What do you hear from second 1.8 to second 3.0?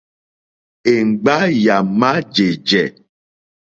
má jèjɛ̀.